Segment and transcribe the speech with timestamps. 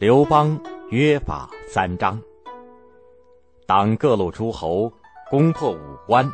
[0.00, 0.58] 刘邦
[0.88, 2.18] 约法三章。
[3.66, 4.90] 当各路诸侯
[5.30, 6.26] 攻破武关，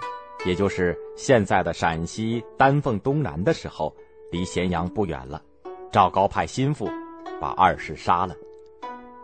[0.44, 3.92] 也就是现在的陕西丹凤东南的时候，
[4.30, 5.42] 离咸阳不远了。
[5.90, 6.88] 赵高派心腹
[7.40, 8.36] 把二世杀了。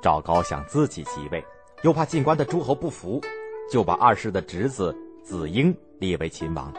[0.00, 1.40] 赵高想自己即位，
[1.84, 3.20] 又怕进关的诸侯不服，
[3.70, 6.74] 就把二世的侄子子婴立为秦王。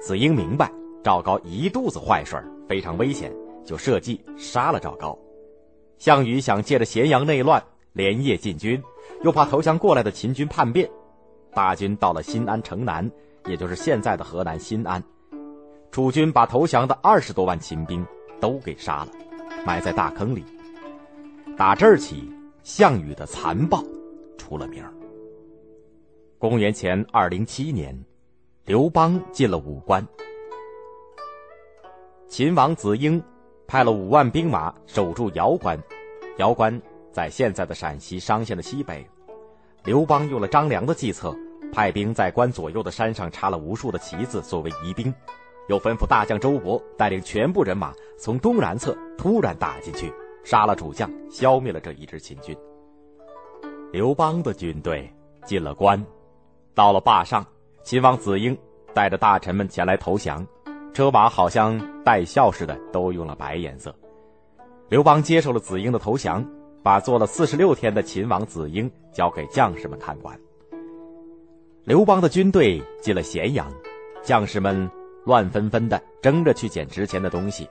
[0.00, 0.70] 子婴明白
[1.02, 3.34] 赵高一肚子坏水，非常危险，
[3.64, 5.18] 就设计杀了赵高。
[6.02, 8.82] 项羽想借着咸阳内乱连夜进军，
[9.22, 10.90] 又怕投降过来的秦军叛变，
[11.54, 13.08] 大军到了新安城南，
[13.46, 15.00] 也就是现在的河南新安。
[15.92, 18.04] 楚军把投降的二十多万秦兵
[18.40, 19.12] 都给杀了，
[19.64, 20.44] 埋在大坑里。
[21.56, 22.28] 打这儿起，
[22.64, 23.80] 项羽的残暴
[24.36, 24.84] 出了名。
[26.36, 27.96] 公元前二零七年，
[28.64, 30.04] 刘邦进了武关，
[32.26, 33.22] 秦王子婴。
[33.64, 35.80] 派了五万兵马守住瑶关，
[36.42, 36.82] 瑶关
[37.12, 39.06] 在现在的陕西商县的西北。
[39.84, 41.32] 刘邦用了张良的计策，
[41.72, 45.14] 派兵在关左右的山上插了无数的旗子作为疑兵，
[45.68, 50.12] 又吩咐大将周勃带领全部人马从东南侧突然打进去，
[50.42, 52.56] 杀了主将，消灭了这一支秦军。
[53.92, 55.08] 刘邦的军队
[55.44, 56.04] 进了关，
[56.74, 57.46] 到了坝上，
[57.84, 58.58] 秦王子婴
[58.92, 60.44] 带着大臣们前来投降。
[60.92, 63.94] 车马好像带笑似的，都用了白颜色。
[64.92, 66.46] 刘邦接受了子婴的投降，
[66.82, 70.38] 把做了四十六天的秦王子婴交给将士们看管。
[71.84, 73.72] 刘邦的军队进了咸阳，
[74.22, 74.90] 将士们
[75.24, 77.66] 乱纷纷的争着去捡值钱的东西。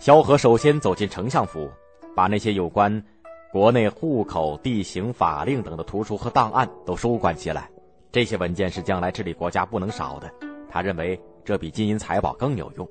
[0.00, 1.70] 萧何首先走进丞相府，
[2.16, 3.04] 把那些有关
[3.52, 7.70] 国内户口、地形、法令等的图书和档案都收管起来。
[8.10, 10.28] 这些文件是将来治理国家不能少的。
[10.68, 11.16] 他认为。
[11.44, 12.88] 这比金银财宝更有用。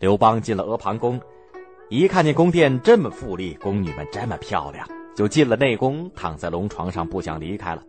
[0.00, 1.18] 刘邦进了阿房宫，
[1.92, 7.82] 一看见宫殿这么富丽，宫女们这么漂亮，就进了内宫，躺在龙床上不想离开了。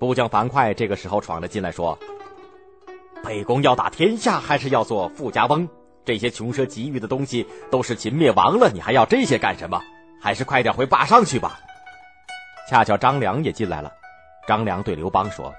[0.00, 1.96] 部将樊哙这个时候闯了进来，说
[3.22, 5.68] ：“沛公要打天下，还是要做富家翁？
[6.04, 9.80] 这些穷奢极欲的东西都是秦灭亡了，你还要这些干什么？
[10.20, 11.60] 还是快点回坝上去吧。”
[12.68, 13.92] 恰巧张良也进来了，
[14.48, 15.54] 张良对刘邦说：“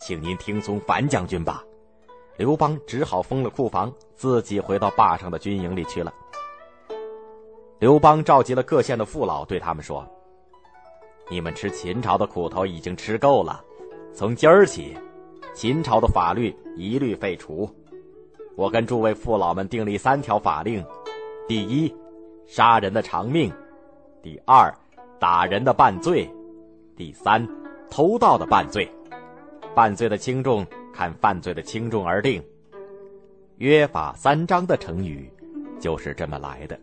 [0.00, 1.62] 请您听从樊将军吧。”
[2.38, 6.10] 刘邦只好封了库房，自己回到坝上的军营里去了。
[7.78, 10.04] 刘邦召集了各县的父老，对他们说
[11.30, 13.64] ：“你们吃秦朝的苦头已经吃够了，
[14.12, 14.96] 从今儿起，
[15.54, 17.68] 秦朝的法律一律废除。
[18.56, 20.84] 我跟诸位父老们订立三条法令：
[21.46, 21.94] 第一，
[22.46, 23.50] 杀人的偿命；
[24.22, 24.74] 第二，
[25.20, 26.28] 打人的半罪；
[26.96, 27.46] 第三，
[27.88, 28.90] 偷盗的半罪。
[29.74, 32.42] 犯罪的轻重。”看犯罪的轻重而定。
[33.58, 35.30] 约法三章的成语
[35.78, 36.76] 就是这么来的。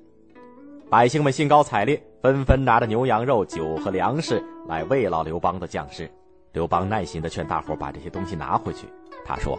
[0.88, 6.10] 百姓们兴高采烈，纷纷拿着牛羊肉、酒和粮食来慰劳刘邦的将士。
[6.54, 8.88] 刘邦耐心的劝大伙把这些东西拿回去。
[9.26, 9.58] 他说：“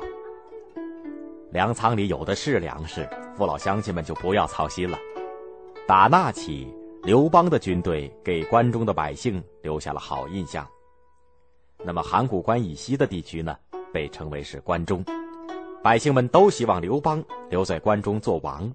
[1.50, 3.06] 粮仓里有的是粮食，
[3.36, 4.96] 父老乡亲们就不要操心了。”
[5.86, 6.72] 打那起，
[7.02, 10.66] 刘邦的军队给关中的百姓留下了好印象。
[11.84, 13.56] 那么函谷关以西的地区呢？
[13.92, 15.04] 被称为是关中，
[15.82, 18.72] 百姓们都希望刘邦留在关中做王，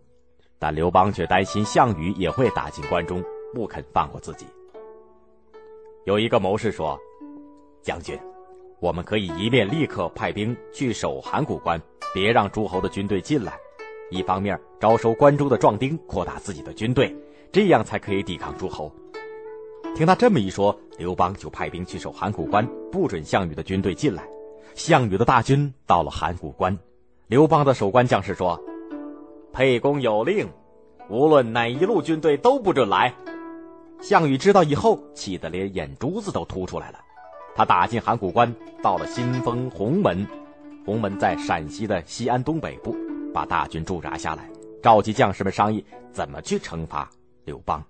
[0.62, 4.46] 但刘邦却担心项羽也会打进关中，不肯放过自己。
[6.06, 7.00] 有一个谋士说
[7.82, 8.16] ：“将军，
[8.80, 11.82] 我们可以一面立刻派兵去守函谷关，
[12.14, 13.54] 别让诸侯的军队进来；
[14.12, 17.12] 一方面招收关中的壮丁，扩大自己的军队，
[17.52, 18.94] 这样才可以抵抗诸侯。”
[19.98, 24.24] 听他这么一说，刘邦就派兵去守函谷关，不准项羽的军队进来。
[24.76, 26.78] 项羽的大军到了函谷关，
[27.26, 28.62] 刘邦的守关将士说
[29.54, 30.50] ：“沛公有令，
[31.10, 33.14] 无论哪一路军队都不准来。”
[34.02, 37.00] 项羽知道以后，气得连眼珠子都凸出来了。
[37.56, 38.52] 他打进函谷关，
[38.82, 40.26] 到了新丰鸿门，
[40.86, 42.96] 鸿门在陕西的西安东北部，
[43.34, 44.50] 把大军驻扎下来，
[44.82, 47.08] 召集将士们商议怎么去惩罚
[47.46, 47.84] 刘邦。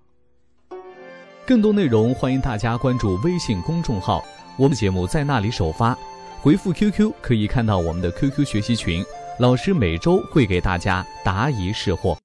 [1.46, 4.24] 更多内容，欢迎大家关注微信公众号，
[4.58, 5.98] 我们节目在那里首发。
[6.42, 9.06] 回复 QQ 可以看到我们的 QQ 学习群，
[9.40, 12.18] 老师每周会给大家答疑释惑。